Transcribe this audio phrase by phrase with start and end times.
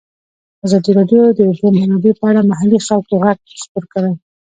[0.65, 4.13] ازادي راډیو د د اوبو منابع په اړه د محلي خلکو غږ خپور کړی.